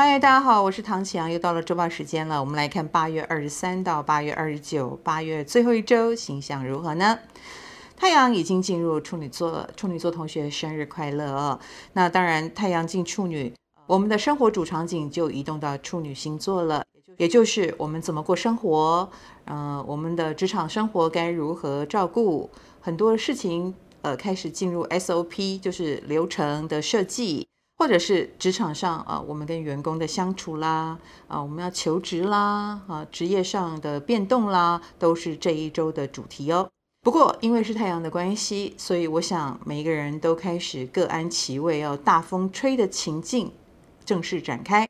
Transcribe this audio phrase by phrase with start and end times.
[0.00, 2.38] 嗨，大家好，我是唐綺阳，又到了周报时间了。
[2.38, 7.18] 我们来看八月二十三到八月二十九，八月最后一周星象如何呢？
[7.96, 11.58] 太阳已经进入处女座，处女座同学生日快乐哦！
[11.94, 13.52] 那当然，太阳进处女，
[13.88, 16.84] 我们的生活主场景就移动到处女星座了，
[17.16, 19.10] 也就是我们怎么过生活，
[19.46, 22.48] 嗯、我们的职场生活该如何照顾，
[22.80, 36.68] 很多事情呃开始进入 SOP，就是流程的设计，或者是职场上啊、我们跟员工的相处啦，啊、我们要求职啦，啊、职业上的变动啦，都是这一周的主题哦。
[37.02, 43.52] 不过，因为是太阳的关系，所以我想每一个人都开始各安其位，要大风吹的情境
[44.04, 44.88] 正式展开。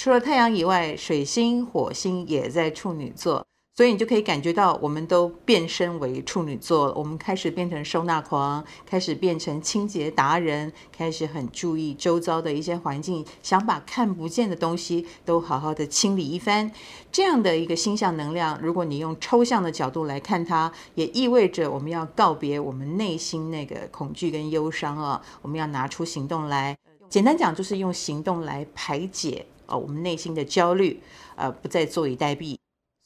[0.00, 3.44] 除了太阳以外，水星、火星也在处女座。
[3.78, 6.94] 所以你就可以感觉到，我们都变身为处女座了。
[6.94, 16.68] 我们开始变成收纳狂，开始变成清洁达人，开始很注意周遭的一些环境，想把看不见的东西都好好的清理一番。
[17.12, 26.76] 这样的一个星象能量，如果你用抽象的角度来看它，也意味着我们要告别我们内心那个恐惧跟忧伤啊，我们要拿出行动来。
[27.08, 31.00] 简单讲，就是用行动来排解呃我们内心的焦虑，
[31.36, 32.58] 呃，不再坐以待毙。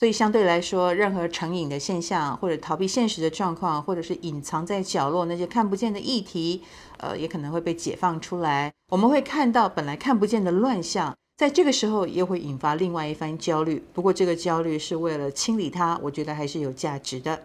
[0.02, 6.60] 所以相对来说，任何成瘾的现象，或者逃避现实的状况，或者是隐藏在角落那些看不见的议题，
[6.96, 8.72] 呃，也可能会被解放出来。
[8.90, 13.80] 我们会看到本来看不见的乱象，在这个时候又会引发另外一番焦虑。
[13.92, 17.40] 不过这个焦虑是为了清理它，我觉得还是有价值的。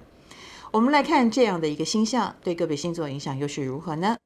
[0.72, 4.18] 我们来看这样的一个星象对个别星座影响又是如何呢？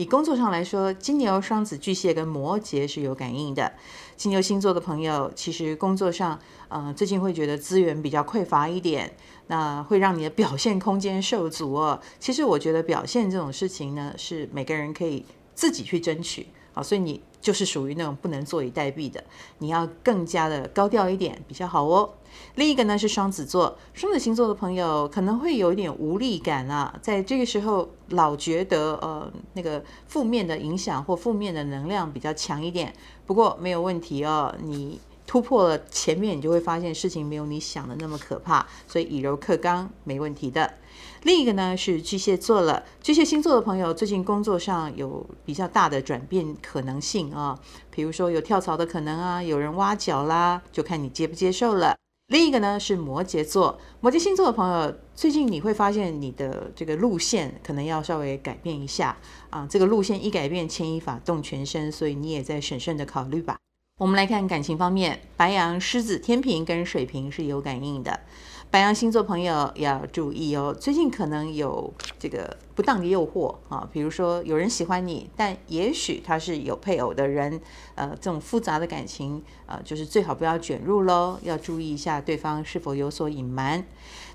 [0.00, 3.70] 以工作上来说，金牛、双子、巨蟹跟摩羯是有感应的。
[4.16, 9.14] 金牛星座的朋友，其实工作上，嗯，最近会觉得资源比较匮乏一点，
[9.48, 12.00] 那会让你的表现空间受阻哦。
[12.18, 16.46] 其实我觉得表现这种事情呢，是每个人可以自己去争取。
[16.72, 19.22] 好，所以你就是属于那种不能坐以待毙的，
[19.58, 22.10] 你要更加的高调一点比较好哦。
[22.54, 32.94] 另一个呢是双子座，双子星座的朋友可能会有一点无力感啊，在这个时候老觉得呃那个负面的影响或负面的能量比较强一点，
[33.26, 35.00] 不过没有问题哦，你。
[35.30, 40.74] 突破了前面，你就会发现事情没有你想的那么可怕，所以以柔克刚没问题的。
[41.22, 47.56] 另一个呢是巨蟹座了，巨蟹星座的朋友最近工作上有比较大的转变可能性啊，
[47.92, 51.94] 比如说有跳槽的可能啊，有人挖角啦，就看你接不接受了。
[52.26, 59.16] 另一个呢是摩羯座，摩羯星座的朋友最近你会发现你的这个路线可能要稍微改变一下
[59.50, 63.56] 啊，这个路线一改变，牵一发动全身，所以你也在审慎的考虑吧。
[64.00, 68.20] 我们来看感情方面，白羊、狮子、天平跟水瓶是有感应的。
[68.70, 77.60] 白羊星座朋友要注意哦，最近可能有这个不当的诱惑啊，比如说有人喜欢你，但也许他是有配偶的人，
[77.96, 83.84] 呃，这种复杂的感情，呃，就是最好不要卷入喽，要注意一下对方是否有所隐瞒。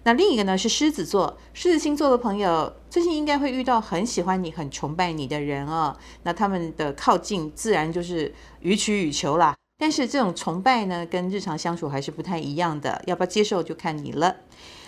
[0.03, 9.55] 那另一个呢是狮子座，狮子星座的朋友最近应该会遇到很喜欢你、很崇拜你的人哦，那他们的靠近自然就是予取予求啦。
[9.77, 14.37] 但是这种崇拜呢，跟日常相处还是不太一样的，要不要接受就看你了。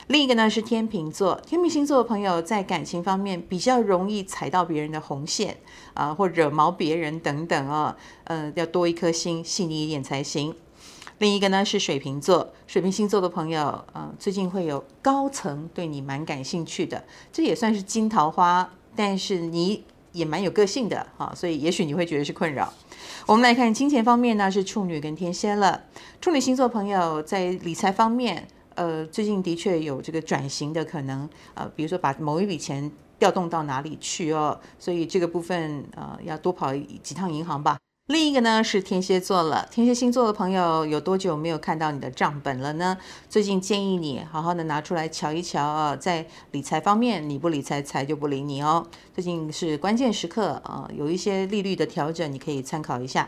[0.07, 5.57] 另一个呢是天秤座，天秤星座的朋友在感情方面比较容易踩到别人的红线
[5.93, 10.55] 啊，或惹毛别人等等啊，呃，要多一颗心，细腻一点才行。
[11.17, 17.03] 另一个呢是水瓶座，水瓶星座的朋友，呃，最近会有高层对你蛮感兴趣的，
[17.33, 19.83] 这也算是金桃花，但是你
[20.13, 22.71] 也蛮有个性的哈，所以也许你会觉得是困扰。
[23.25, 25.83] 我们来看金钱方面呢，是处女跟天蝎了。
[26.21, 37.77] 处女星座朋友在理财方面，呃，最近的确有这个转型的可能，呃，比如说把某一笔钱调动到哪里去哦，所以这个部分呃要多跑几趟银行吧。
[38.07, 42.97] 另一个呢是天蝎座了，天蝎星座的朋友有多久没有看到你的账本了呢？
[43.27, 48.87] 最近建议你好好的拿出来瞧一瞧啊，在理财方面，你不理财，财就不理你哦。
[49.13, 53.27] 最近是关键时刻啊，有一些利率的调整，你可以参考一下。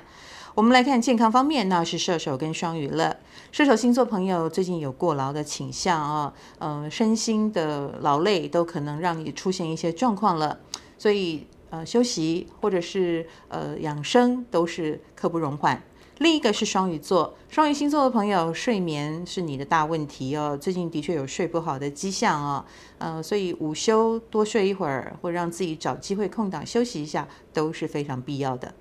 [0.56, 3.18] 我们来看健康方面，那是射手跟双鱼了。
[3.51, 10.59] 射手星座朋友最近有过劳的倾向啊，嗯，身心的劳累都可能让你出现一些状况了，
[10.98, 11.48] 所以。
[11.69, 15.81] 呃，休息或者是呃养生都是刻不容缓。
[16.19, 20.57] 另一个是双鱼座，双鱼星座的朋友，睡眠是你的大问题哦。
[20.60, 22.66] 最近的确有睡不好的迹象哦，
[22.98, 28.74] 呃，所以午休多睡一会儿，或让自己找机会空档休息一下，都是非常必要的。